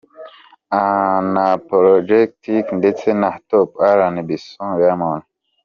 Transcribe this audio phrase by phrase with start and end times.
[1.17, 3.69] Unapologetic ndetse na Top
[3.99, 5.21] RnB Song Diamond.